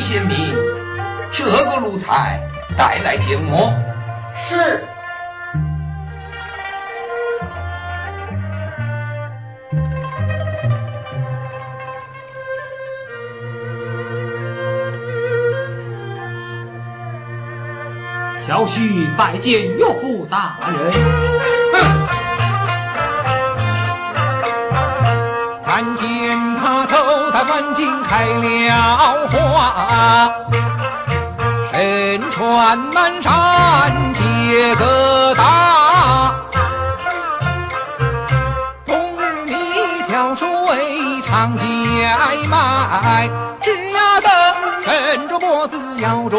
[0.00, 0.56] 李贤明
[1.30, 2.40] 这个奴才
[2.76, 3.74] 带来见我。
[4.48, 4.82] 是。
[18.46, 20.92] 小婿拜见岳父大人。
[21.74, 21.76] 哼！
[25.62, 28.69] 看见他头戴环巾开了
[31.72, 36.32] 身穿南山结个大，
[38.86, 39.54] 冬日里
[40.08, 40.46] 挑水
[41.22, 41.66] 长街
[42.48, 43.28] 卖，
[43.60, 44.30] 枝丫等
[44.84, 46.36] 伸着脖子摇着。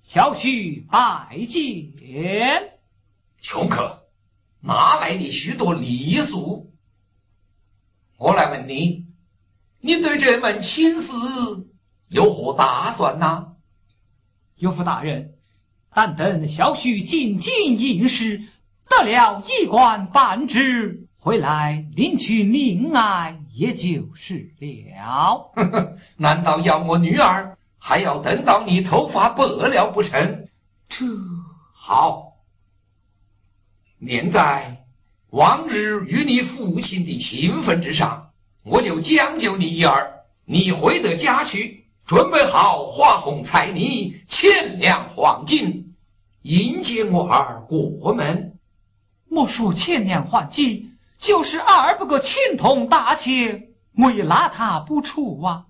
[0.00, 2.72] 小婿拜见。
[3.38, 4.06] 穷客，
[4.60, 6.72] 哪来的许多礼数？
[8.16, 9.04] 我来问你。
[9.80, 11.12] 你对这门亲事
[12.08, 13.48] 有何打算呢？
[14.56, 15.34] 岳父大人，
[15.92, 18.42] 但等小婿进京应试，
[18.88, 25.52] 得了一官半职，回来领取命案也就是了。
[26.16, 27.55] 难道要我女儿
[27.88, 30.48] 还要等到你头发白了不成？
[30.88, 31.06] 这
[31.72, 32.32] 好，
[33.98, 34.84] 念在
[35.30, 38.32] 往日与你父亲的情分之上。
[38.64, 45.94] 我就将就你一儿，你回得家去，准备好花红彩泥、千两黄金，
[46.42, 48.58] 迎接我儿过门。
[49.28, 55.66] 莫说千两黄金，就是二百个青铜大钱，我也拿他不出啊。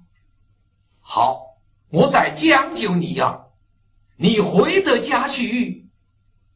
[1.01, 1.46] 好，
[1.97, 3.47] 我再将就你呀，
[4.17, 5.89] 你回得家去，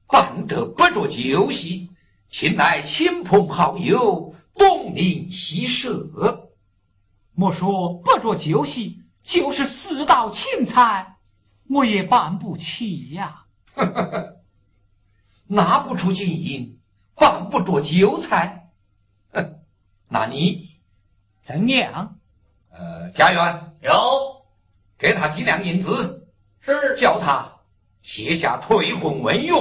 [0.06, 1.88] 办得不着酒席，
[2.28, 4.34] 请来亲朋好友。
[4.54, 6.50] 东邻西舍，
[7.32, 11.16] 莫说不着酒席，就是四道青菜，
[11.70, 13.46] 我也办不起呀。
[13.74, 14.36] 呵呵呵，
[15.46, 16.78] 拿不出金银，
[17.14, 18.68] 办不着酒菜，
[19.32, 19.60] 哼，
[20.08, 20.68] 那你
[21.40, 22.18] 怎样？
[22.68, 24.29] 呃，家园有，
[25.00, 26.28] 给他几两银子，
[26.60, 27.60] 是叫他
[28.02, 29.54] 写下退婚文约。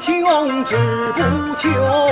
[0.00, 0.76] 穷志
[1.12, 2.09] 不穷，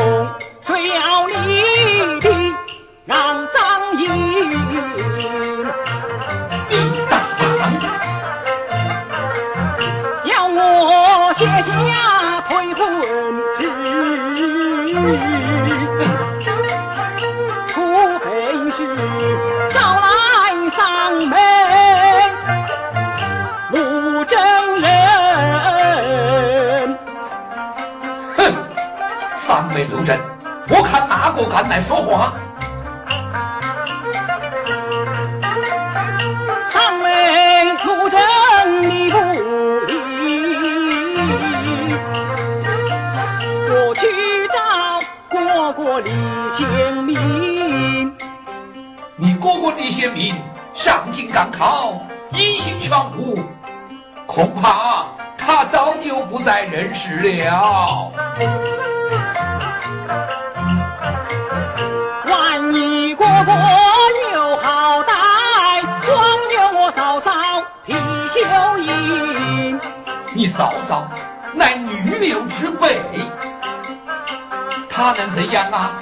[31.68, 32.32] 敢来说话？
[36.72, 38.18] 丧门陆真，
[38.88, 39.18] 你不
[39.86, 39.92] 理，
[43.68, 44.06] 我去
[44.48, 46.10] 找哥哥李
[46.54, 48.16] 贤明。
[49.16, 50.34] 你哥哥李贤明
[50.72, 52.00] 上京赶考，
[52.32, 53.38] 音信全无，
[54.26, 58.10] 恐怕他早就不在人世了。
[63.48, 63.62] 一哥哥
[64.34, 66.12] 有好歹，光
[66.52, 67.32] 有我嫂嫂
[67.86, 69.80] 貔貅印。
[70.34, 71.08] 你嫂嫂
[71.54, 73.00] 乃女流之辈，
[74.90, 75.92] 她能怎样啊？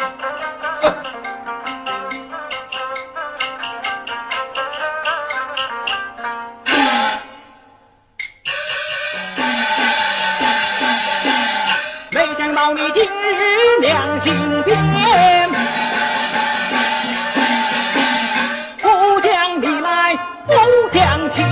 [12.10, 14.76] 没想到你今日良心变，
[21.28, 21.44] 情，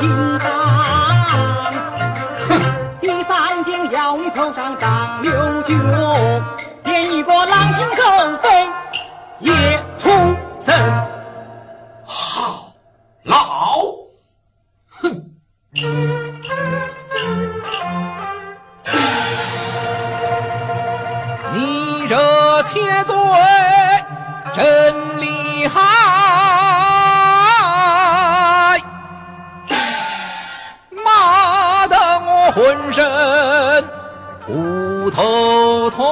[0.00, 0.48] 河水引荡；
[3.00, 5.74] 第三件，要你头上长六角，
[6.82, 8.02] 变一个狼心狗
[8.38, 8.68] 肺
[9.40, 9.52] 也
[9.98, 10.10] 畜
[10.58, 10.74] 生。
[12.04, 12.72] 好，
[13.24, 13.80] 老，
[15.02, 15.22] 哼，
[21.52, 23.14] 你这铁嘴
[24.54, 25.80] 真厉害，
[32.92, 33.84] 身
[34.46, 36.04] 骨头痛，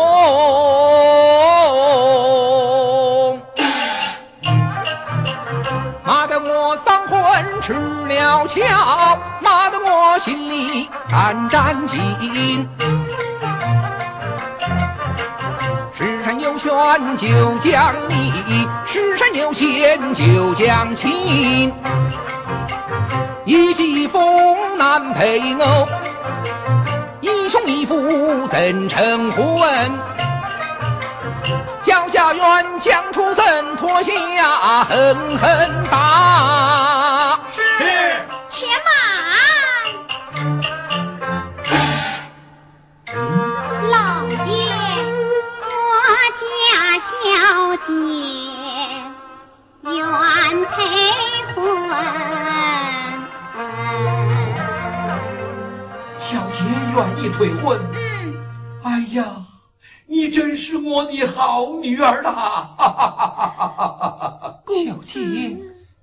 [6.05, 12.69] 骂得我丧魂吃了窍，骂得我心里胆战惊。
[15.93, 16.71] 世上有权
[17.17, 17.27] 就
[17.59, 21.73] 讲理，世上有钱就讲情。
[23.45, 25.89] 一骑风难配偶，
[27.49, 29.43] 一穷一富怎成婚？
[31.81, 34.13] 焦家园将出身，脱下
[34.85, 37.41] 狠狠打。
[37.57, 38.93] 是且慢，
[43.93, 44.69] 老爷，
[45.65, 45.69] 我
[46.37, 46.45] 家
[46.99, 47.09] 小
[47.79, 47.95] 姐
[49.85, 49.97] 愿
[50.67, 50.85] 配
[51.55, 52.38] 婚。
[56.99, 57.81] 愿意退婚。
[57.93, 58.35] 嗯，
[58.83, 59.47] 哎呀，
[60.07, 62.33] 你真是我的好女儿啦！
[62.33, 64.63] 哈哈哈哈哈哈！
[64.67, 65.21] 小姐，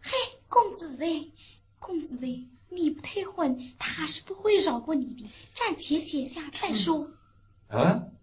[0.01, 0.11] 嘿，
[0.47, 1.25] 公子哎，
[1.79, 5.29] 公子哎，你不退婚，他是不会饶过你的。
[5.53, 7.09] 暂且写下再说。
[7.67, 8.13] 嗯，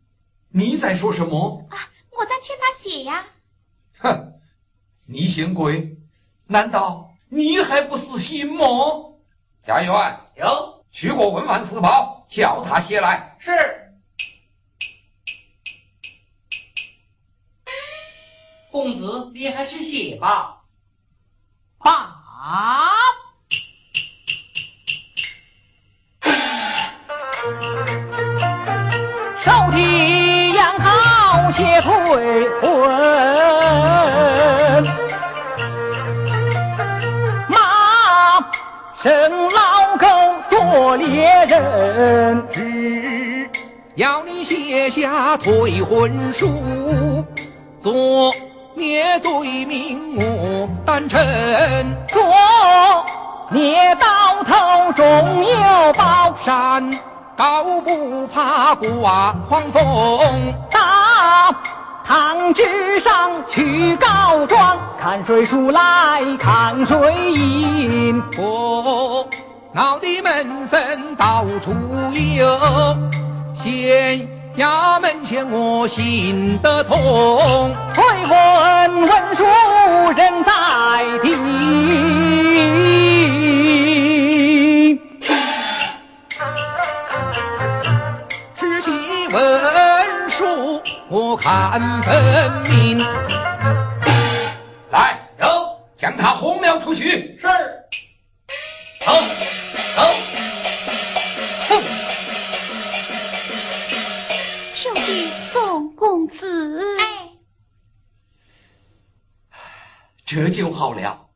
[0.49, 1.67] 你在说什么？
[1.69, 1.77] 啊，
[2.17, 3.27] 我在劝他写呀。
[3.99, 4.33] 哼，
[5.05, 5.99] 你嫌鬼？
[6.47, 8.65] 难道你还不死心吗？
[9.63, 13.37] 家园有去过文玩四宝，叫他写来。
[13.41, 13.51] 是。
[18.71, 20.63] 公子，你还是写吧。
[21.79, 22.17] 爸，
[29.37, 32.73] 手提杨桃写退婚，
[37.49, 38.51] 马
[38.95, 39.52] 生
[40.93, 43.51] 做猎人，只
[43.95, 47.25] 要你写下退婚书，
[47.79, 48.35] 作
[48.75, 51.19] 孽罪名我担承。
[52.09, 52.23] 做
[53.49, 56.99] 孽到头终有报，山
[57.39, 59.83] 高不怕刮狂风，
[60.71, 61.57] 大
[62.05, 68.23] 堂之上去告状，看谁输来看谁赢。
[68.37, 69.27] 我
[69.75, 71.73] 闹的门生到处
[72.13, 72.61] 有，
[73.55, 77.75] 县衙门前我心得痛。
[77.95, 79.47] 退婚文书
[80.15, 80.53] 人在
[81.23, 81.35] 地。
[88.55, 88.91] 实习
[89.29, 93.07] 文书我看分明，
[94.91, 95.47] 来，有，
[95.97, 97.39] 将他轰了出去。
[97.41, 97.49] 是。
[99.05, 99.13] 走
[99.97, 100.03] 走。
[101.69, 101.83] 哼，
[104.75, 106.99] 求去宋公子。
[107.01, 107.31] 哎，
[110.25, 111.29] 这就好了，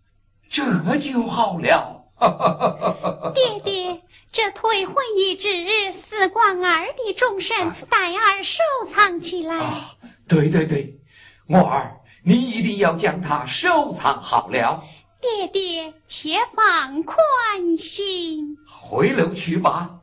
[0.48, 2.04] 这就好了。
[3.34, 4.00] 爹爹，
[4.32, 9.56] 这退婚一纸，死光儿的终身，待儿收藏起来。
[9.56, 9.96] 啊，
[10.28, 11.00] 对对对，
[11.46, 14.84] 我儿，你一定要将它收藏好了，
[15.20, 18.58] 爹爹，且放宽心。
[18.68, 20.00] 回楼去吧。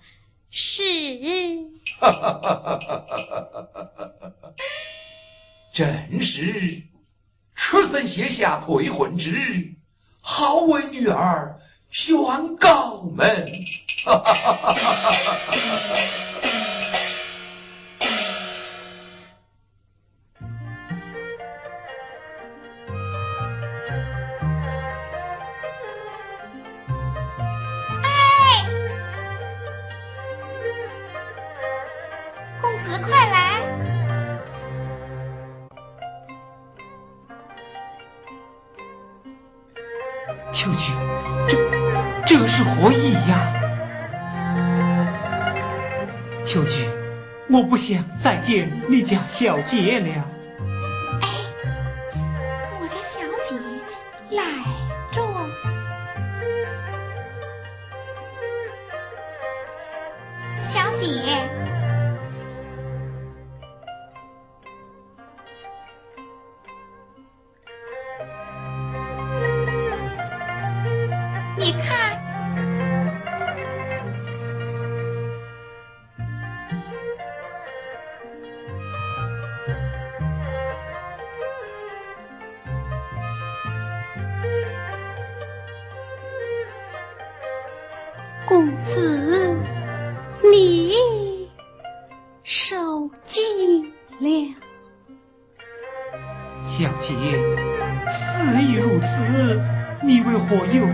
[0.50, 1.72] 是。
[2.00, 3.10] 哈哈哈哈哈
[3.72, 4.54] 哈！
[5.74, 6.84] 真是，
[7.56, 9.76] 赤森写下退婚纸，
[10.22, 13.52] 好为女儿宣告门。
[14.06, 15.14] 哈哈哈哈哈
[47.64, 50.28] 我不想再见你家小姐了。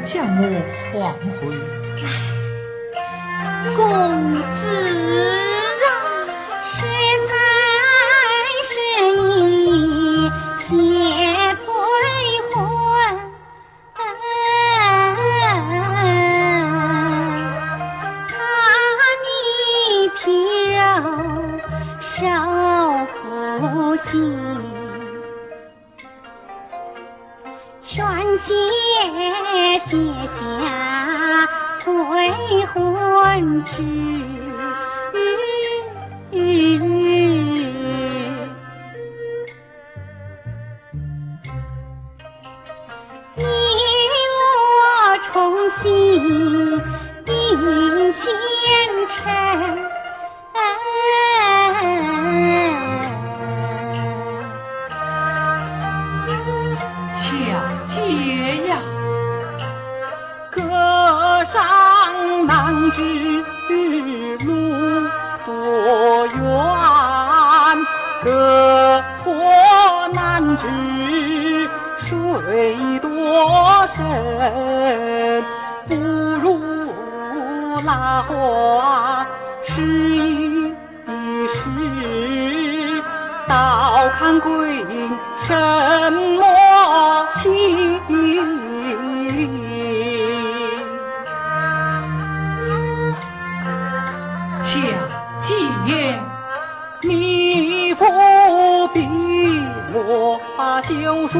[0.03, 1.78] 将我唤回？
[77.81, 79.25] 拉花
[79.63, 83.03] 试一试，
[83.47, 87.99] 倒看贵人什么情。
[94.61, 94.79] 小
[95.39, 96.21] 姐，
[97.01, 98.05] 你不
[98.93, 99.07] 必
[99.93, 101.39] 我把休书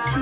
[0.00, 0.20] 写，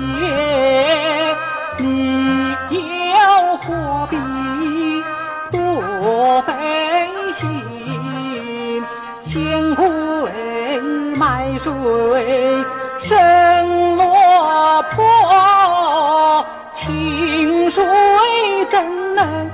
[11.65, 12.63] 水
[12.99, 17.83] 深落魄，清水
[18.69, 19.49] 怎能？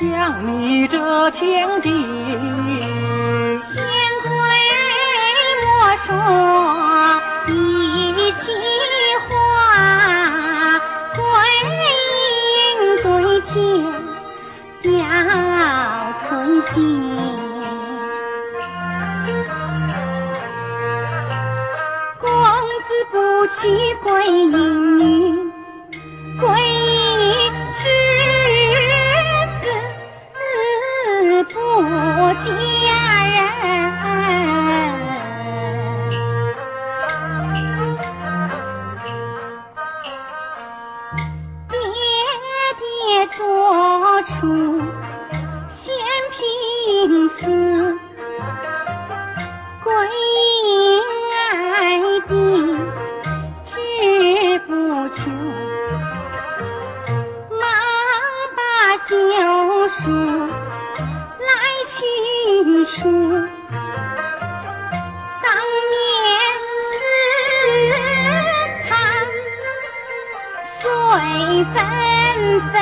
[0.00, 1.92] 养你这千金，
[3.60, 3.84] 仙
[4.24, 4.32] 桂
[5.62, 6.12] 莫说
[23.56, 24.75] 不娶
[60.04, 61.48] 来
[61.86, 61.94] 去
[62.84, 63.08] 处，
[65.42, 65.46] 当
[65.90, 65.94] 面
[66.82, 66.86] 刺
[68.88, 68.88] 探
[70.80, 70.84] 随
[71.72, 71.74] 纷
[72.70, 72.74] 纷。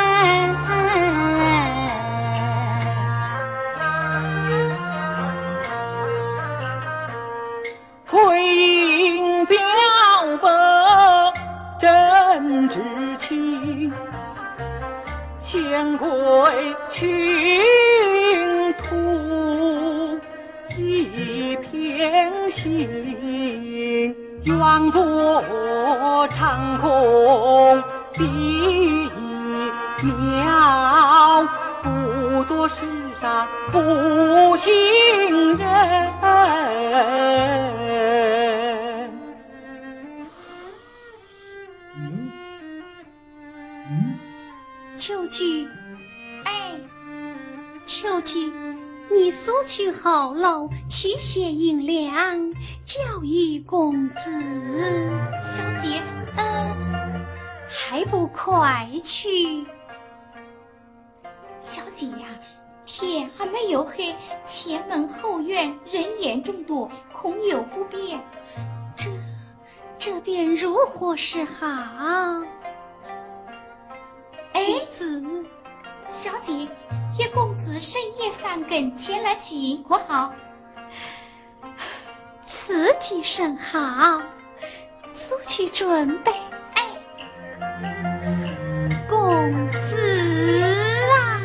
[8.10, 8.12] 桂
[8.56, 9.56] 英表
[10.42, 10.48] 白
[11.78, 12.80] 真知
[13.18, 13.92] 情，
[15.38, 16.08] 仙桂
[16.96, 20.20] 群途
[20.76, 27.82] 一片心，愿做长空
[28.12, 29.10] 第一
[30.04, 31.48] 鸟，
[31.82, 32.82] 不做世
[33.20, 36.14] 上负心人。
[44.96, 45.66] 秋菊，
[47.84, 48.50] 哎，秋菊，
[49.10, 52.54] 你苏去后楼取些银两，
[52.86, 54.30] 教育公子。
[55.42, 56.00] 小姐，
[56.34, 57.26] 嗯，
[57.68, 59.66] 还不快去？
[61.60, 62.26] 小姐呀，
[62.86, 68.22] 天还没有黑，前门后院人烟众多，恐有不便。
[68.96, 69.10] 这
[69.98, 72.44] 这便如何是好？
[74.54, 75.22] 哎，子，
[76.14, 76.68] 小姐，
[77.18, 80.32] 约公子深夜三更前来取银，可好？
[82.46, 84.22] 此计甚好，
[85.12, 86.32] 速去准备。
[86.74, 86.84] 哎，
[89.10, 89.96] 公子
[91.18, 91.42] 啊，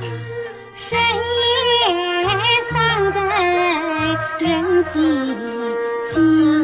[0.76, 2.38] 深夜
[2.70, 3.28] 三更
[4.38, 5.36] 人寂
[6.06, 6.59] 静。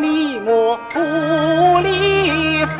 [0.00, 0.98] 你我不
[1.80, 2.78] 离分。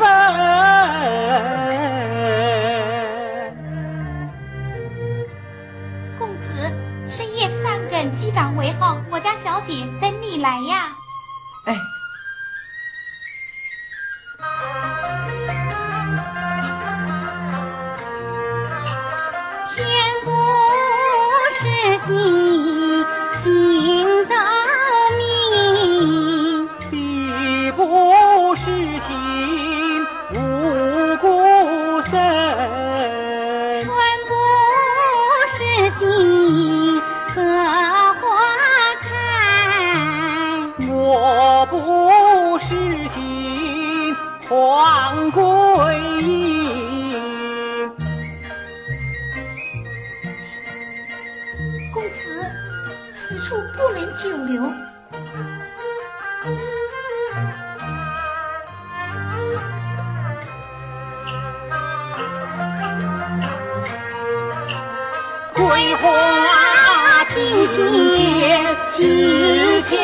[6.17, 6.53] 公子，
[7.05, 10.95] 深夜三更击掌为号，我家小姐等你来呀。
[11.65, 11.75] 哎，
[19.75, 19.79] 天
[20.23, 20.31] 不
[21.51, 21.59] 是
[21.99, 23.72] 心，心
[54.23, 54.63] 久留。
[65.53, 69.97] 桂花庭前知巧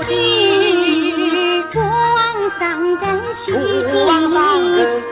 [0.00, 3.58] 计，不枉三更须不
[4.06, 4.80] 枉三更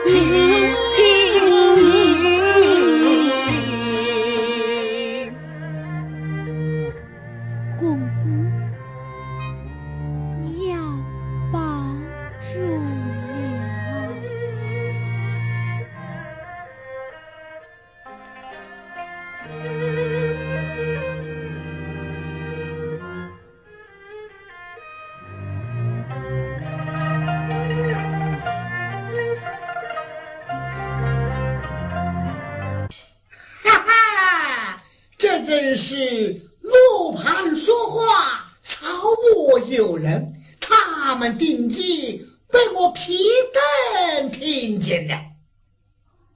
[44.91, 45.23] 听见了。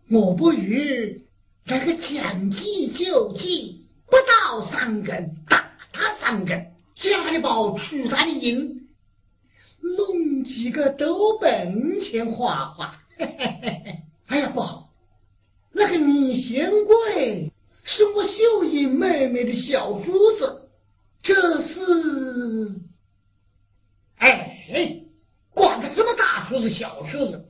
[0.10, 0.58] 我不如
[1.66, 8.88] 来个将计就计，不到三更打他三更，家里宝出他的银，
[9.82, 13.02] 弄几个斗本钱花花。
[13.18, 14.94] 哎呀，不好！
[15.72, 17.52] 那个李贤贵
[17.84, 20.70] 是我秀英妹妹的小叔子，
[21.22, 22.80] 这是，
[24.16, 25.04] 哎，
[25.50, 27.50] 管他什么大叔子小叔子，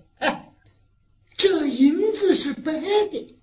[1.38, 3.36] 这银子是白的，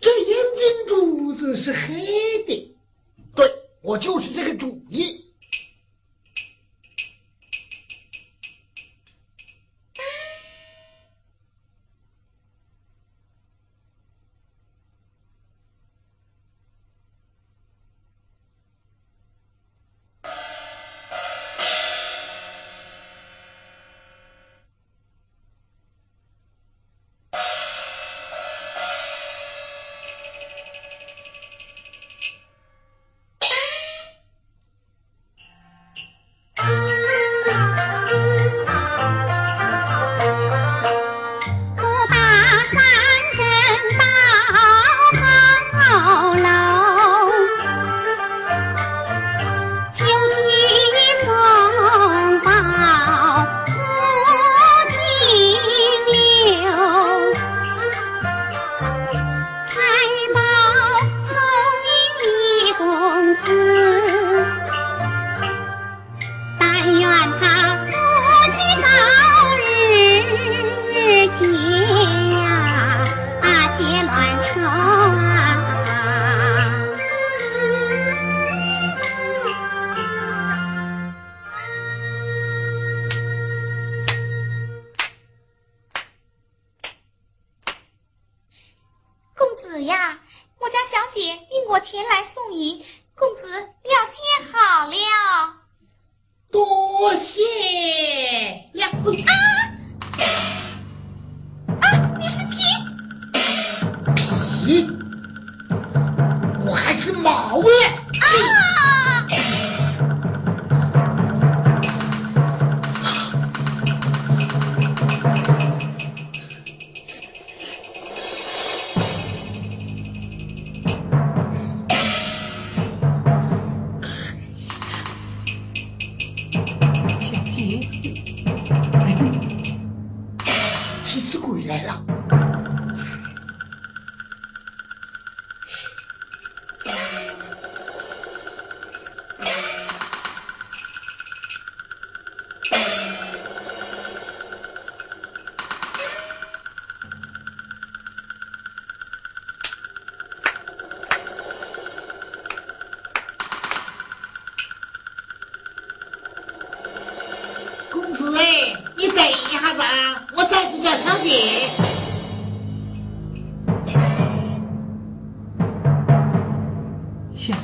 [0.00, 2.76] 这银金珠子是黑的，
[3.34, 3.52] 对
[3.82, 5.31] 我就是这个主意。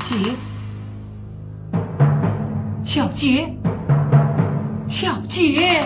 [0.04, 0.16] 杰，
[2.84, 3.54] 小杰，
[4.88, 5.82] 小杰，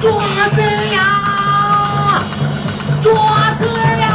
[0.00, 0.10] 抓
[0.50, 0.62] 子
[0.92, 2.22] 呀，
[3.02, 3.66] 抓子
[4.00, 4.14] 呀！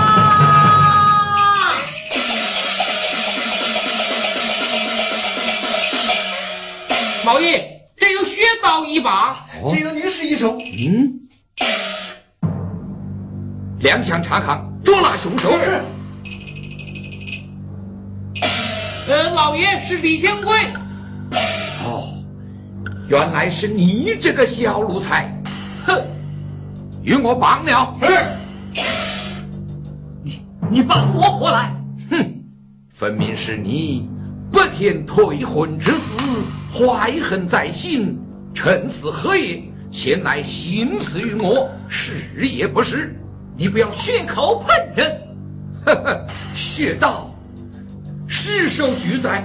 [7.25, 11.27] 毛爷，这有雪刀一把，这有女士一手，嗯，
[13.79, 14.72] 两抢查岗。
[14.83, 15.49] 捉拿凶手。
[19.07, 20.53] 呃，老爷是李仙贵。
[21.85, 22.23] 哦，
[23.09, 25.41] 原来是你这个小奴才，
[25.85, 26.01] 哼，
[27.03, 27.97] 与我绑了。
[28.01, 28.13] 是。
[30.23, 31.75] 你你绑我何来？
[32.09, 32.43] 哼，
[32.89, 34.09] 分明是你
[34.51, 35.99] 不听退婚之事，
[36.73, 38.19] 怀恨在心，
[38.53, 43.19] 趁此何夜前来行刺于我，是也不是？
[43.55, 45.27] 你不要血口喷人，
[45.85, 47.31] 呵呵，血道
[48.27, 49.43] 尸首俱在，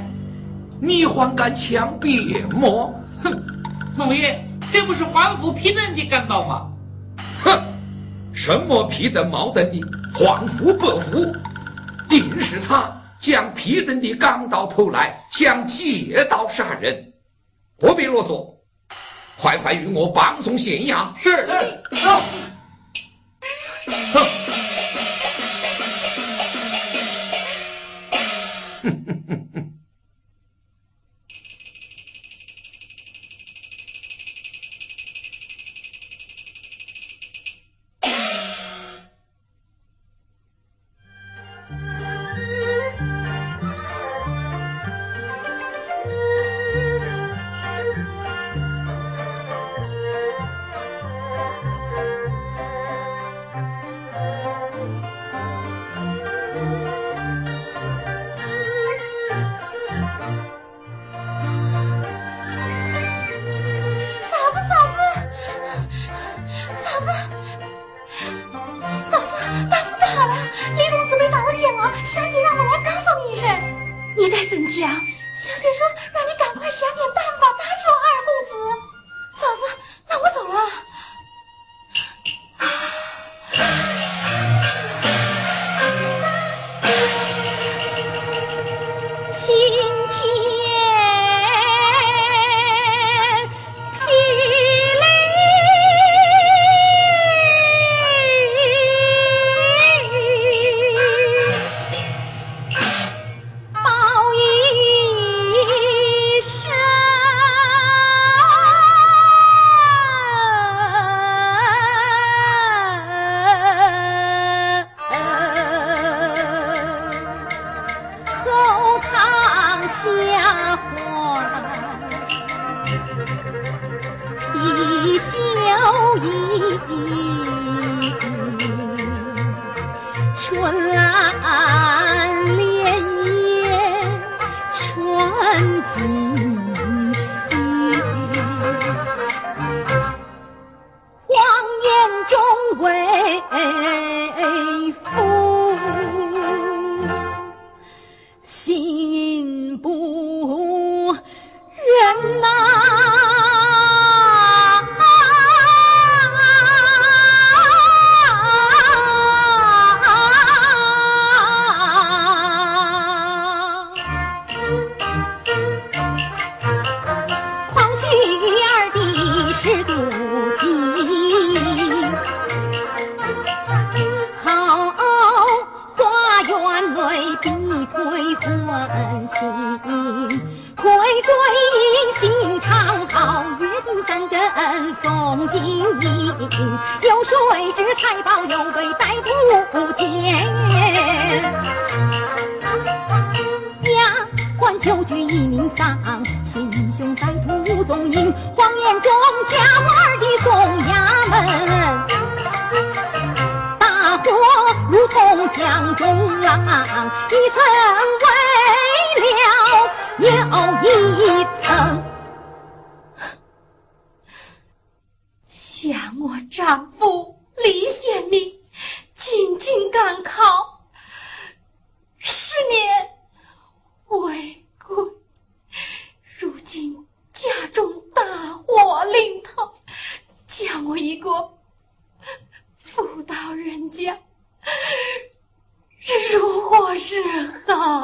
[0.81, 2.95] 你还敢强辩吗？
[3.23, 3.45] 哼，
[3.97, 6.73] 老爷，这不是皇府皮嫩的干道吗？
[7.45, 7.61] 哼，
[8.33, 11.35] 什么批登冒登的，皇父伯父，
[12.09, 17.13] 定是他将批登的赶到头来，想借刀杀人。
[17.77, 18.57] 不必啰嗦，
[19.41, 21.17] 快快与我绑送县衙。
[21.19, 21.47] 是，
[21.95, 22.23] 走。
[24.13, 24.48] 走。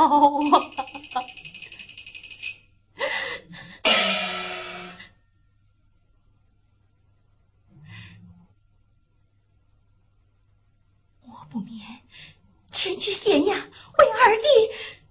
[0.04, 0.10] 啊？
[11.22, 12.02] 我不免
[12.70, 14.42] 前去县衙为二弟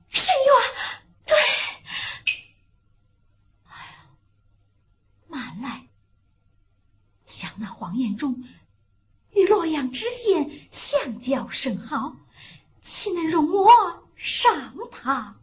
[0.10, 0.54] 申冤。
[1.26, 1.36] 对，
[3.66, 4.10] 哎呀，
[5.28, 5.88] 慢来，
[7.26, 8.44] 想那黄延忠
[9.32, 12.16] 与洛阳知县相交甚好，
[12.82, 13.93] 岂能容我
[15.04, 15.43] 好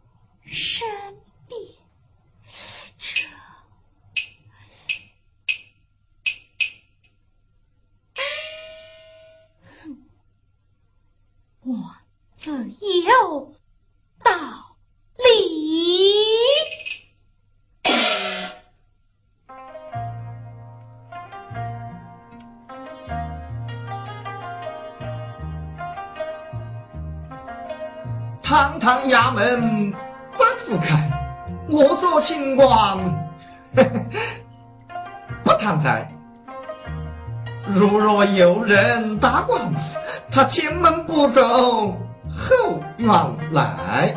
[40.31, 41.97] 他前门不走
[42.29, 43.09] 后院
[43.51, 44.15] 来，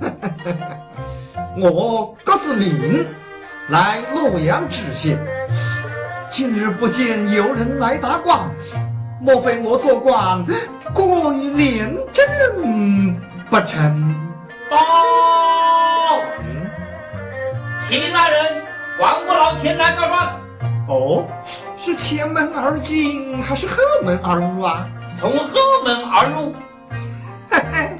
[1.56, 3.06] 我各自命
[3.68, 5.18] 来洛阳知县。
[6.28, 8.78] 今日不见有人来打官司，
[9.20, 10.44] 莫非我做官
[10.92, 14.14] 过于廉政不成？
[14.68, 14.76] 报，
[16.40, 16.70] 嗯，
[17.82, 18.62] 启禀大人，
[19.00, 20.40] 王国老前来告状，
[20.94, 21.26] 哦，
[21.76, 24.88] 是前门而进还是后门而入啊？
[25.18, 25.48] 从后
[25.84, 26.54] 门而入。
[27.50, 27.98] 嘿嘿，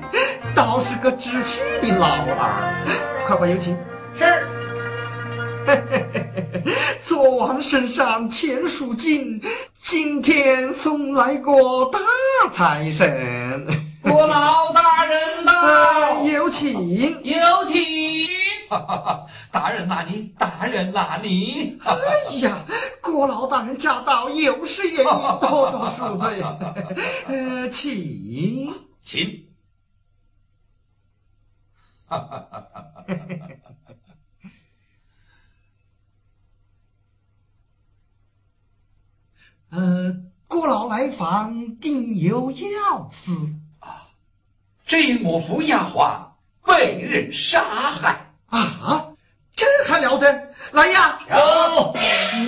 [0.55, 2.73] 倒是个知趣的老二，
[3.27, 3.77] 快快有请。
[4.17, 4.25] 是，
[5.67, 9.43] 嘿嘿嘿嘿，昨晚身上钱数尽，
[9.75, 11.99] 今天送来个大
[12.53, 13.67] 财神。
[14.03, 17.21] 郭老大人啊，到， 有请。
[17.25, 18.44] 有请。
[18.69, 19.27] 哈哈哈！
[19.51, 20.35] 大人哪里？
[20.39, 21.79] 大人哪里？
[21.81, 22.01] 哈哈
[22.31, 22.65] 哎呀，
[23.01, 25.05] 郭老大人驾到，有失远迎，
[25.41, 26.43] 多多恕罪。
[27.27, 28.75] 呃，请。
[29.03, 29.49] 请。
[32.07, 33.05] 哈哈哈哈哈！
[39.71, 43.33] 呃，郭老来访定有要事
[43.81, 44.07] 啊。
[44.87, 48.24] 这我府丫鬟被人杀害，
[48.59, 49.15] 啊，
[49.57, 50.55] 这还了得！
[50.73, 51.95] 来呀，有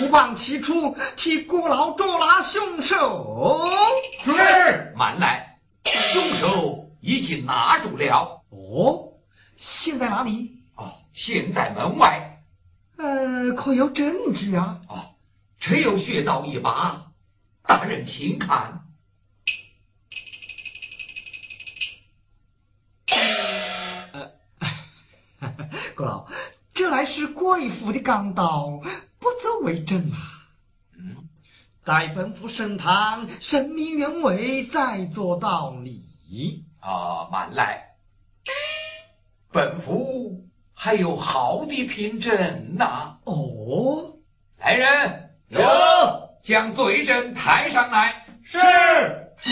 [0.00, 3.60] 五棒齐出，替孤老捉拿凶手。
[4.22, 8.42] 是慢来，凶手已经拿住了。
[8.50, 9.14] 哦，
[9.56, 10.62] 现在哪里？
[10.76, 12.42] 哦，现在门外。
[12.96, 14.80] 呃，可有证据啊？
[14.88, 15.14] 哦，
[15.58, 17.06] 只有血道一把，
[17.66, 18.85] 大人请看。
[26.96, 28.80] 这乃是贵府的钢刀，
[29.18, 30.16] 不足为证啊。
[30.96, 31.28] 嗯，
[31.84, 36.64] 待本府升堂，神明原委，再做道理。
[36.80, 37.96] 啊，慢来，
[39.52, 44.16] 本府还有好的凭证呐、哦，
[44.58, 45.60] 来人，有
[46.42, 48.24] 将罪证抬上来。
[48.42, 48.56] 是。
[49.36, 49.50] 不。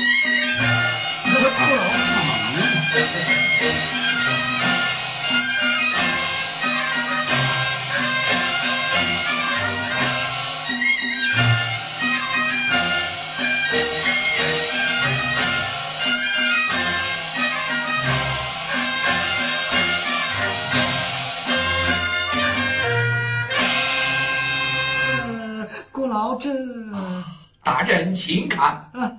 [27.74, 28.92] 大人请看。
[28.92, 29.18] 好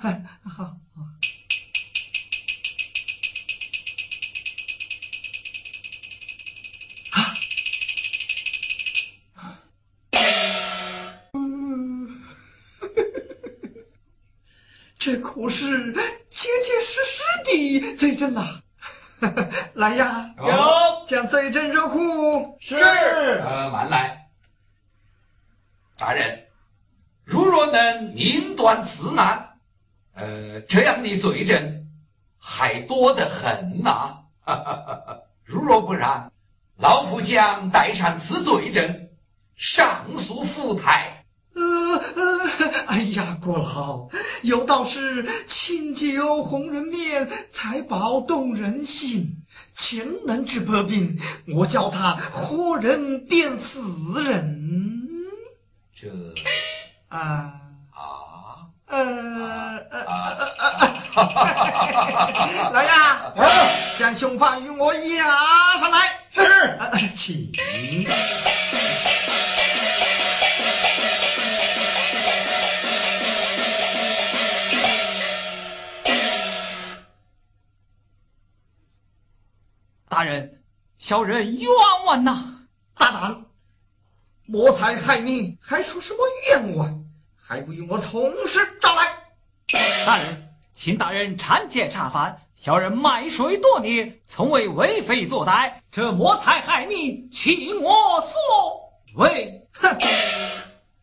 [0.49, 0.77] 好
[7.09, 7.35] 啊
[14.97, 15.91] 这可是
[16.29, 18.61] 结结实实的这阵呐
[19.75, 20.33] 来呀
[28.65, 29.59] 明断此难，
[30.15, 31.85] 呃，这样的罪证
[32.39, 34.23] 还多得很呐、
[35.45, 36.31] 如若不然，
[36.75, 39.09] 老夫将带上此罪证
[39.55, 41.25] 上诉府台。
[41.53, 42.49] 呃呃，
[42.87, 44.09] 哎呀，国老，
[44.41, 49.43] 有道是清酒红人面，财宝动人心。
[49.75, 55.07] 钱能治百病，我叫他活人变死人。
[55.95, 56.09] 这
[57.09, 57.61] 啊
[62.71, 63.33] 来呀，
[63.97, 66.19] 将凶犯与我押上来。
[66.31, 67.51] 是，请。
[80.07, 80.61] 大人，
[80.97, 81.69] 小人冤
[82.05, 82.61] 枉呐！
[82.97, 83.45] 大胆！
[84.45, 87.04] 谋财害命，还说什么冤枉？
[87.47, 89.05] 还不与我从实招来！
[90.07, 98.33] 大人，请大人参见查犯，小人卖水多年，从未为非作歹，这谋财害命，请我所
[99.13, 99.67] 为。
[99.73, 99.99] 哼！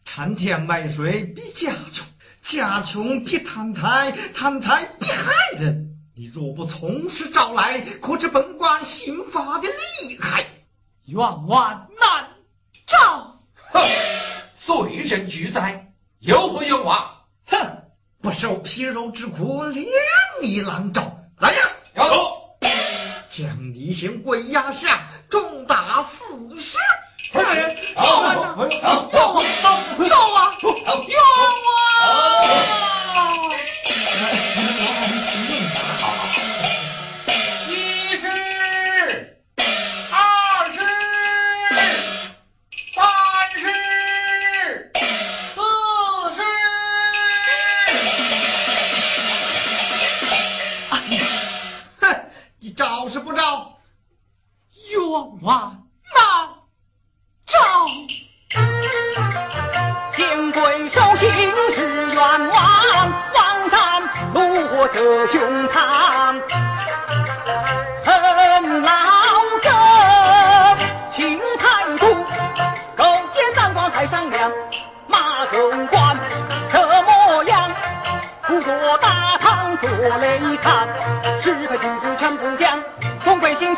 [0.05, 2.05] 参见卖水比家穷，
[2.43, 5.97] 家穷比贪财，贪财比害人。
[6.17, 10.45] 你若不从实招来，可知本官刑法的厉害？
[11.05, 12.31] 冤枉难
[12.85, 13.37] 招！
[13.55, 13.81] 哼，
[14.59, 15.82] 罪人俱在，
[16.25, 17.16] 有何冤枉？
[17.48, 17.83] 哼！
[18.20, 19.85] 不受皮肉之苦，连
[20.40, 21.18] 你狼照！
[21.37, 21.58] 来呀！
[21.96, 22.56] 有，
[23.29, 26.79] 将李行跪压下，重打四十。
[27.33, 29.42] 大人，好，好，好，冤枉！
[29.98, 30.56] 冤枉！
[31.08, 31.18] 冤
[31.66, 32.82] 枉！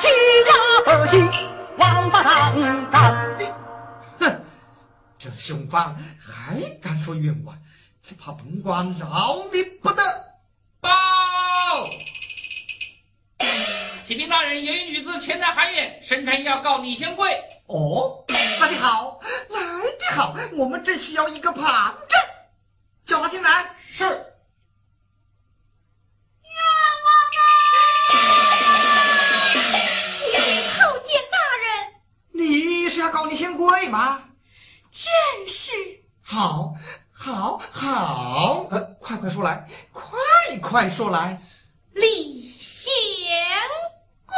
[0.04, 0.52] 欺压
[0.84, 1.30] 百姓，
[1.78, 2.52] 王八蛋。
[4.20, 4.44] 哼！
[5.18, 7.56] 这凶犯还敢说冤枉，
[8.02, 10.02] 只怕本官饶你不得。
[10.80, 10.90] 报！
[14.04, 17.42] 启禀大人，有一女子前来喊冤，声称要告李贤贵。
[17.66, 18.26] 哦，
[18.60, 19.58] 来得好，来
[19.98, 22.20] 得好，我们正需要一个旁证，
[23.06, 23.74] 叫他进来。
[23.88, 24.33] 是。
[32.94, 34.22] 是要告李贤贵吗？
[34.92, 35.72] 正是
[36.22, 36.76] 好，
[37.12, 40.12] 好，好，呃，快快说来，快
[40.62, 41.42] 快说来。
[41.92, 42.92] 李贤
[44.26, 44.34] 贵。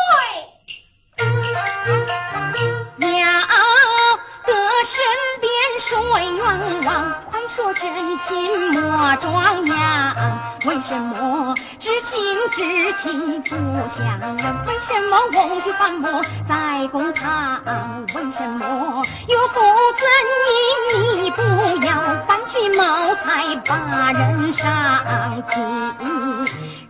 [4.87, 5.05] 身
[5.41, 10.17] 边说冤枉，快说真情莫装样。
[10.65, 14.37] 为什么知情知情不相认？
[14.67, 18.05] 为什么翁婿反目在公堂？
[18.15, 19.61] 为什么岳父
[19.99, 20.07] 怎
[20.55, 21.43] 因你不
[21.85, 22.85] 要反去谋
[23.17, 25.65] 财把人伤尽？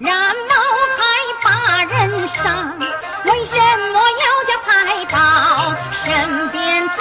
[0.01, 0.76] 然谋
[1.85, 2.79] 人伤，
[3.24, 6.97] 为什么要将财宝身边藏？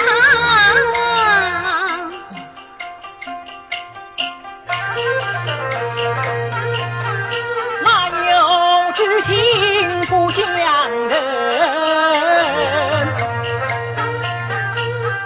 [7.82, 11.16] 哪有知情不信良人？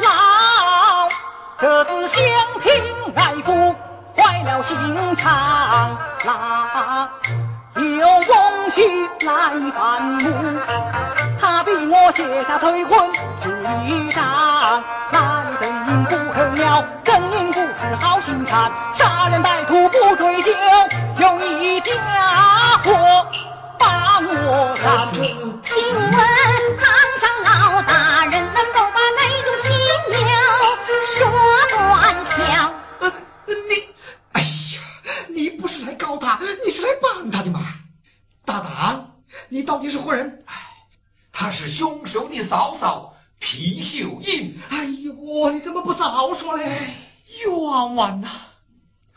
[0.01, 1.09] 老
[1.59, 2.25] 这子相
[2.63, 2.83] 拼
[3.17, 3.75] 爱父，
[4.17, 4.77] 坏了心
[5.17, 5.99] 肠。
[6.25, 7.11] 哪
[7.75, 8.40] 有我
[8.71, 8.81] 婿
[9.27, 10.31] 来反目？
[11.41, 13.11] 他逼我写下退婚
[13.41, 13.51] 纸
[13.87, 14.25] 一张。
[15.11, 20.53] 哪里曾因不肯了，更因不是好心肠，杀人歹徒不追究，
[21.19, 21.93] 有一家
[22.85, 23.27] 伙
[23.77, 25.09] 把我斩。
[25.63, 26.13] 请问
[42.51, 44.61] 嫂嫂皮秀英。
[44.71, 46.91] 哎呦，你怎么不早说嘞？
[47.39, 48.29] 冤枉呐！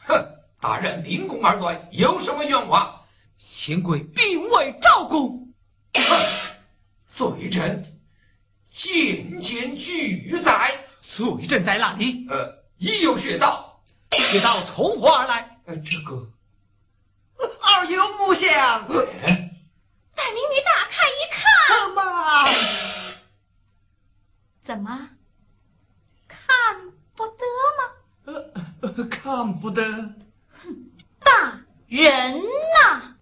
[0.06, 3.02] 哼，大人秉公而断，有什么冤枉？
[3.40, 5.52] 贤贵并未招供。
[5.96, 6.02] 哼，
[7.08, 7.84] 罪证
[8.70, 10.78] 件件俱在。
[11.02, 12.28] 罪证在哪里？
[12.30, 13.82] 呃，已有穴道。
[14.12, 15.58] 穴道从何而来？
[15.66, 16.30] 呃，这个
[17.60, 22.46] 二有木像，待民女打开一看，妈，
[24.64, 25.10] 怎么
[26.30, 26.40] 看
[27.16, 27.44] 不得
[27.78, 27.84] 吗？
[28.26, 29.84] 呃，看不得。
[31.20, 31.60] 大
[31.90, 33.16] 人呐、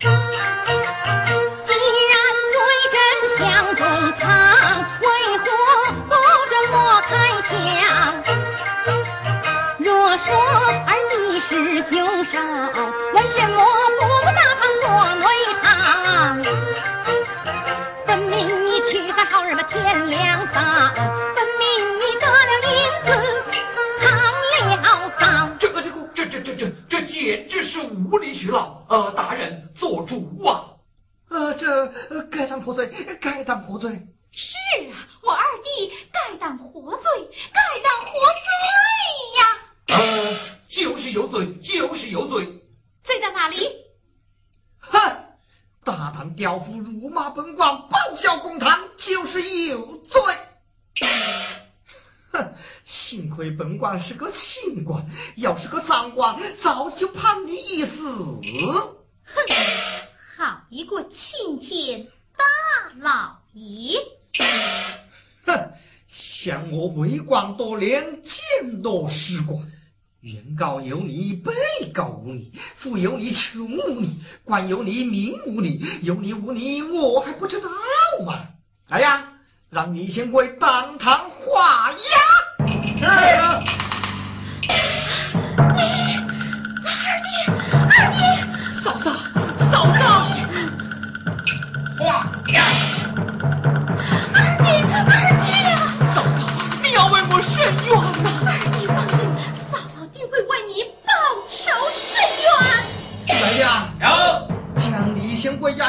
[0.00, 2.14] 既然
[2.50, 2.56] 罪
[2.90, 4.24] 证相中藏，
[5.02, 5.06] 为
[5.36, 5.44] 何
[6.08, 6.14] 不
[6.48, 7.12] 准我开
[7.42, 7.52] 箱？
[9.80, 10.34] 若说
[10.86, 13.62] 二弟是凶手，为什么
[14.00, 15.26] 不拿他做内
[15.60, 16.42] 堂？
[18.90, 20.94] 去害好人嘛天良丧，
[53.84, 55.04] 官是个清官，
[55.36, 58.08] 要是个赃官，早就判你一死。
[58.08, 59.44] 哼
[60.38, 62.44] 好一个青天大
[62.98, 63.98] 老爷！
[65.44, 65.72] 哼，
[66.08, 69.70] 想我为官多年，见多识广，
[70.20, 71.52] 原告有你，被
[71.92, 77.68] 告无你，富有你，穷无你，官有你，民无你，有你无你，我还不知道
[78.24, 78.48] 吗？
[78.88, 79.34] 来呀，
[79.68, 81.98] 让李贤贵当堂画押。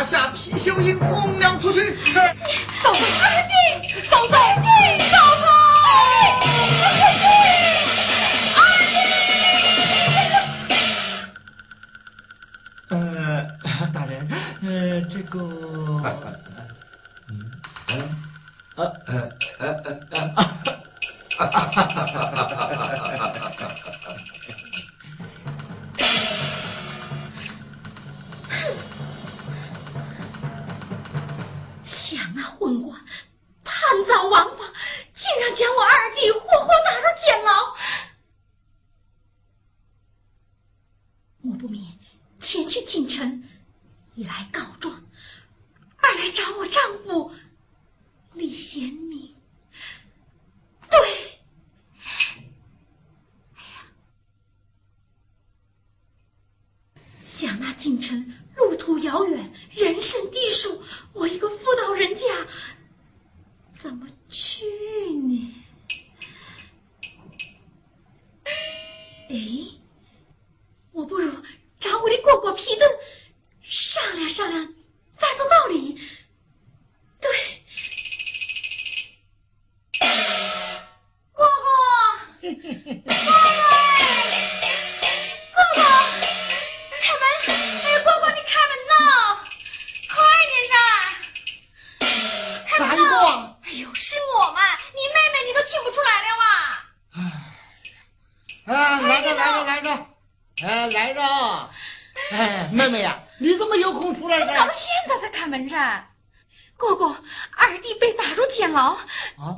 [0.06, 1.80] 下，皮秀英轰了出去。
[2.06, 2.14] 是。
[2.14, 5.15] 嫂嫂，二弟，嫂嫂，二弟，
[19.08, 19.25] uh,
[102.32, 104.72] 哎妹妹呀、你怎么有空出来怎么到？
[104.72, 106.10] 现在才开门噻？
[106.78, 107.16] 姑姑，
[107.52, 108.94] 二弟被打入监牢。
[108.94, 109.56] 啊，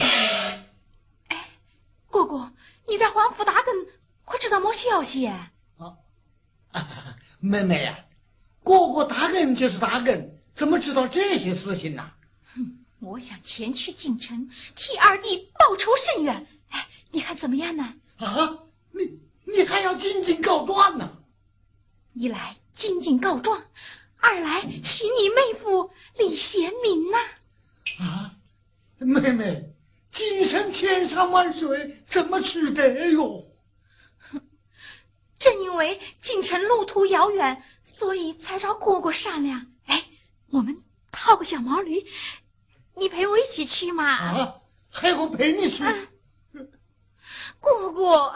[1.29, 1.49] 哎，
[2.09, 2.49] 姑姑，
[2.87, 3.87] 你在黄府打更
[4.23, 5.27] 会知道么消息？
[5.27, 5.47] 啊
[7.39, 8.05] 妹妹呀、
[8.63, 12.11] 蝈蝈打更就是打更，怎么知道这些事情呢？
[12.55, 16.47] 哼我想前去京城替二弟报仇伸冤。
[16.69, 17.93] 哎，你看怎么样呢？
[18.17, 18.59] 啊，
[18.91, 21.17] 你你还要进京告状呢？
[22.17, 23.63] 一来进京告状，
[24.17, 27.17] 二来寻你妹夫李贤民呐、
[27.99, 28.33] 啊，
[28.97, 29.69] 妹妹，
[30.11, 33.45] 今生千山万水，怎么取得哟？
[35.37, 39.67] 正因为进城路途遥远，所以才找蝈蝈商量。
[39.85, 40.03] 哎，
[40.49, 42.03] 我们套个小毛驴，
[42.95, 44.05] 你陪我一起去嘛？
[44.09, 44.55] 啊，
[44.89, 45.83] 还要我陪你去？
[47.61, 48.31] 姑姑，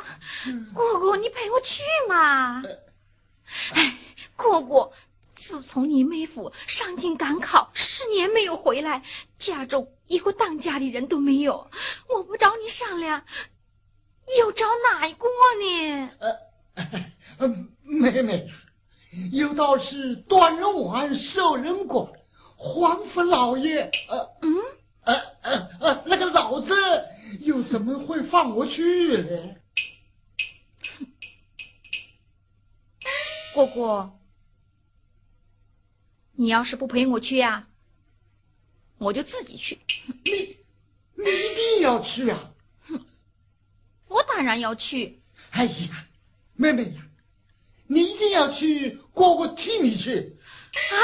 [0.75, 2.61] 姑姑，你陪我去嘛？
[3.73, 3.97] 哎，
[4.35, 4.91] 姑姑，
[5.35, 9.03] 自从你妹夫上京赶考，十年没有回来，
[9.37, 11.69] 家中一个当家的人都没有，
[12.07, 13.23] 我不找你商量，
[14.39, 15.27] 又找哪一个
[15.61, 16.09] 呢？
[17.37, 17.47] 呃，
[17.83, 18.49] 妹妹，
[19.31, 22.07] 有道是断人腕，受人管，
[22.55, 24.55] 黄府老爷，呃，嗯，
[25.03, 26.75] 呃呃呃，那个老子
[27.39, 29.55] 又怎么会放我去呢？
[33.53, 34.09] 姑姑，
[36.31, 37.67] 你要是不陪我去呀、
[38.97, 39.79] 我就自己去。
[40.23, 40.57] 你
[41.15, 42.53] 你一定要去啊！
[42.87, 43.05] 哼
[44.07, 45.21] 我当然要去。
[45.51, 46.07] 哎呀，
[46.53, 47.07] 妹妹呀，
[47.87, 50.37] 你一定要去，果果替你去。
[50.73, 50.95] 啊，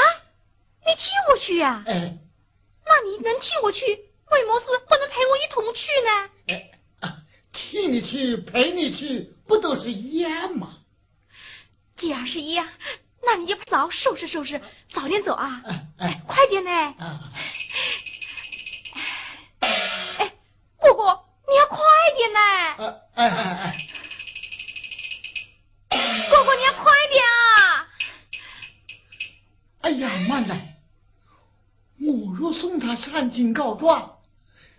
[0.86, 2.18] 你替我去呀、哎
[2.90, 6.30] 那你能替我去，为么事不能陪我一同去呢？
[6.46, 6.70] 哎，
[7.00, 7.22] 啊
[7.52, 10.77] 替你去，陪你去，不都是一样吗？
[11.98, 12.68] 既然是一样，
[13.22, 15.62] 那你就早收拾收拾，早点走啊！
[15.66, 16.70] 哎哎快点呢！
[16.70, 17.20] 啊！
[20.18, 20.32] 哎，
[20.76, 21.02] 姑姑，
[21.48, 21.84] 你要快
[22.16, 22.40] 点呢！
[23.14, 23.88] 哎哎哎哎！
[25.90, 27.88] 姑姑，你要快点啊！
[29.80, 30.76] 哎呀，慢来！
[32.00, 34.20] 我若送他上京告状，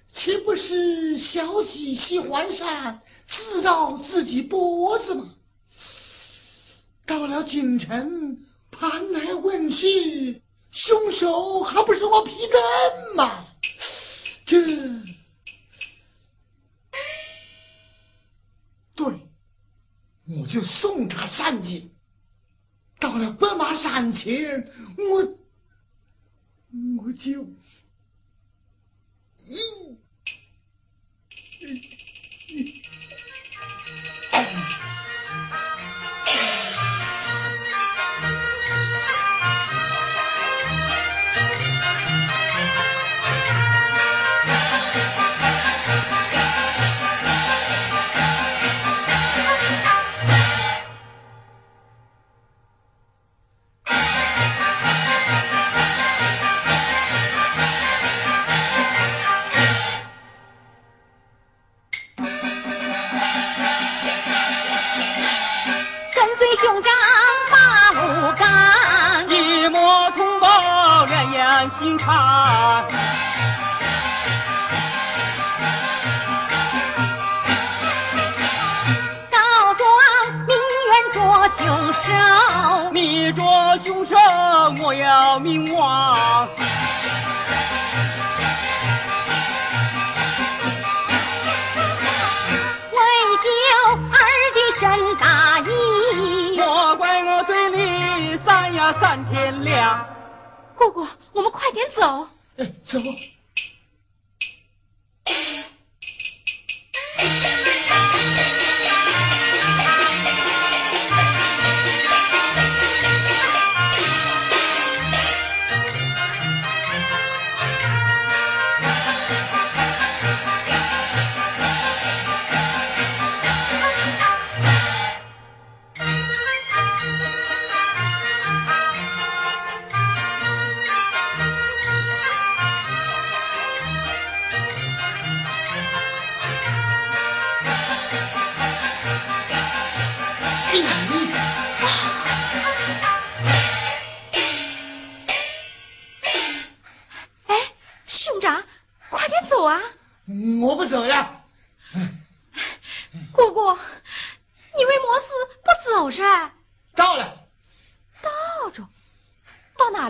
[0.07, 5.35] 岂不是小鸡喜欢上，自绕自己脖子吗？
[7.09, 13.47] 到了京城，盘来问去，凶手还不是我皮蛋吗？
[14.45, 14.61] 这，
[18.93, 19.27] 对，
[20.27, 21.89] 我就送他上去。
[22.99, 24.71] 到了白马山前，
[25.09, 25.39] 我
[27.01, 27.47] 我就
[29.45, 29.57] 一。
[66.61, 66.91] 兄长
[67.49, 72.83] 把路赶，一抹同胞两眼心肠。
[79.31, 79.87] 告状
[80.47, 80.57] 明
[80.89, 82.11] 冤捉凶手，
[82.91, 84.17] 你捉凶手，
[84.81, 86.49] 我要明亡。
[100.91, 102.27] 姑姑，我们快点走。
[102.57, 102.99] 哎，走。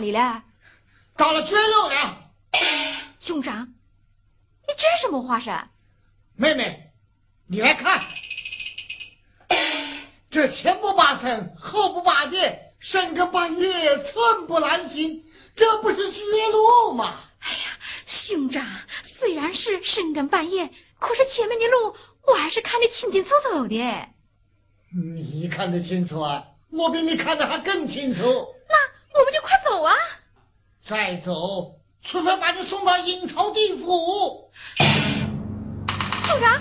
[0.00, 0.42] 哪里了？
[1.14, 2.30] 到了绝路了。
[3.20, 3.74] 兄长，
[4.66, 5.68] 你这什么话噻？
[6.36, 6.90] 妹妹，
[7.46, 8.02] 你来看，
[10.30, 15.22] 这前不拔绳，后不拔电，深更半夜寸步难行，
[15.54, 17.20] 这不是绝路吗？
[17.40, 18.66] 哎呀，兄长，
[19.02, 21.94] 虽然是深更半夜，可是前面的路
[22.26, 24.08] 我还是看得清清楚楚的。
[24.94, 26.46] 你看得清楚啊？
[26.70, 28.22] 我比你看得还更清楚。
[28.22, 29.49] 那我们就快
[29.80, 29.94] 走啊！
[30.84, 34.50] 再走，除非把你送到阴曹地府。
[36.26, 36.60] 兄长，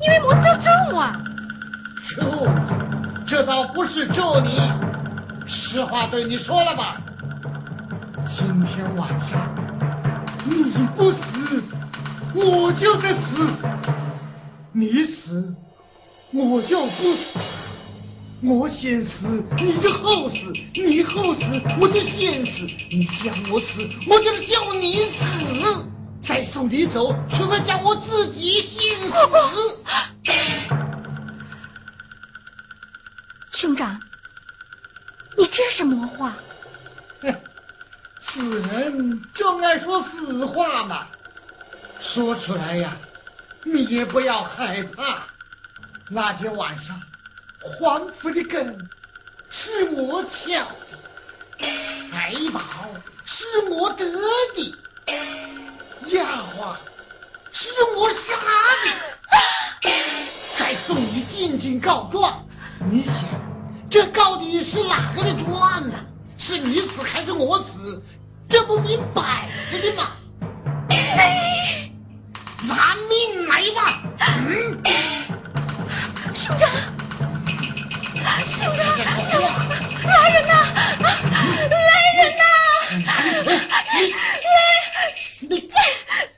[0.00, 1.12] 你为么事要咒我啊？
[2.16, 2.48] 咒，
[3.26, 4.58] 这倒不是咒你，
[5.46, 7.02] 实话对你说了吧。
[8.26, 9.54] 今天晚上
[10.46, 11.62] 你不死，
[12.34, 13.52] 我就得死；
[14.72, 15.54] 你死，
[16.30, 17.38] 我就不死。
[18.42, 21.44] 我先死，你就后死；你后死，
[21.80, 22.66] 我就先死。
[22.90, 25.86] 你叫我死，我就得叫你死。
[26.22, 29.14] 再送你走，除非叫我自己先死。
[33.52, 34.00] 兄长，
[35.38, 36.34] 你这是魔话。
[37.20, 37.36] 哼，
[38.18, 41.06] 死人就爱说死话嘛，
[42.00, 42.96] 说出来呀，
[43.62, 45.26] 你也不要害怕。
[46.08, 47.00] 那天晚上，
[47.62, 48.76] 皇府的根
[49.48, 50.66] 是我敲
[51.58, 51.68] 的，
[52.10, 52.60] 财宝
[53.24, 54.74] 是我得的，
[56.08, 56.74] 丫鬟
[57.52, 58.34] 是我杀
[58.84, 59.90] 的。
[60.56, 62.46] 再送你进京告状，
[62.90, 63.12] 你想
[63.90, 65.94] 这到底是哪个的状呢？
[66.38, 68.02] 是你死还是我死？
[68.48, 70.10] 这不明摆着的吗？
[72.64, 74.02] 拿命来吧！
[74.46, 74.82] 嗯，
[76.34, 76.70] 兄长，
[78.44, 78.74] 秀儿，
[80.04, 80.52] 来人呐！
[81.70, 81.86] 来
[82.18, 82.42] 人呐！
[83.44, 83.54] 来，
[85.48, 86.31] 来。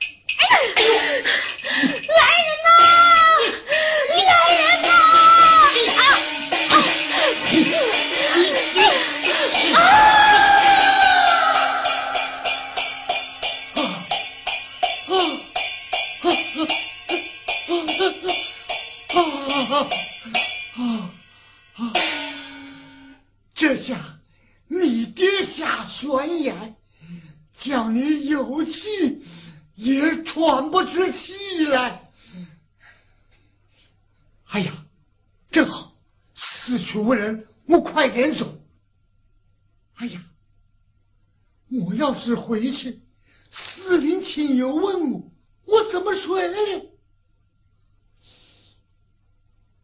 [42.05, 43.01] 要是回去，
[43.49, 45.31] 司令亲友问我，
[45.65, 46.55] 我怎么说呢？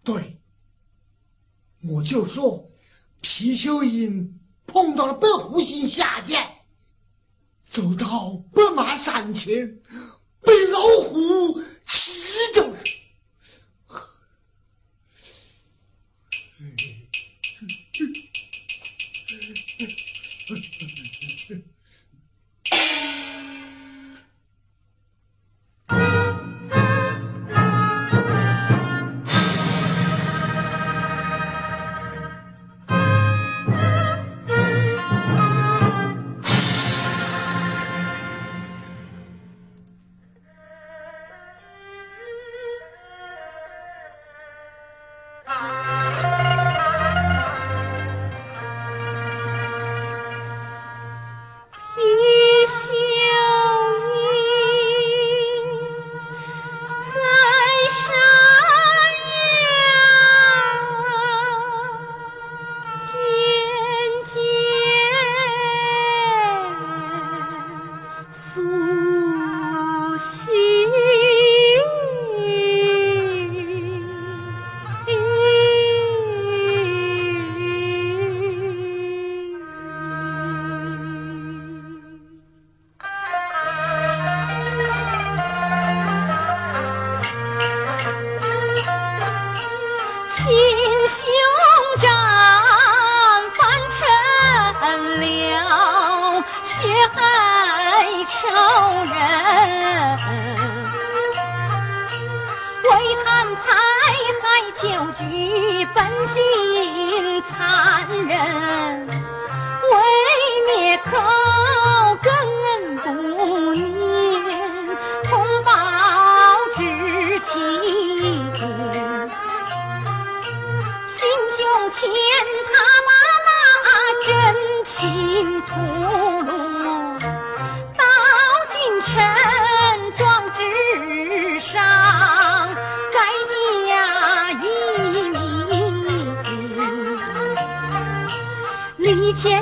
[0.04, 0.40] 对，
[1.84, 2.70] 我就说
[3.22, 6.48] 皮秀英碰到了白虎星下贱，
[7.68, 9.82] 走到白马山前，
[10.42, 11.60] 被老虎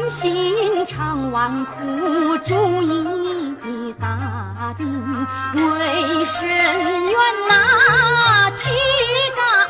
[0.09, 5.03] 心肠顽固主意已打定
[5.53, 7.15] 为生员
[7.47, 8.71] 哪去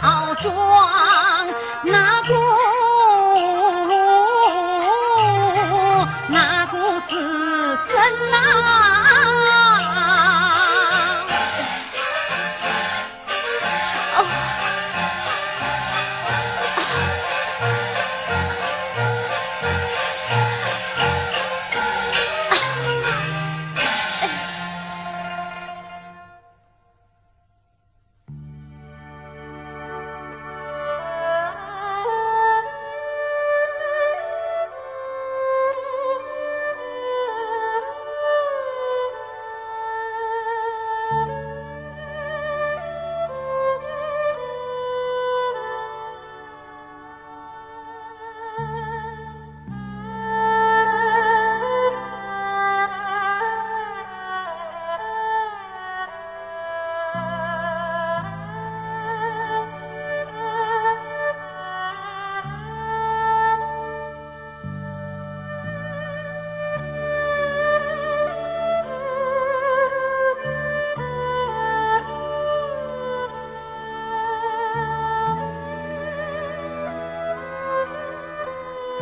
[0.01, 1.18] 告状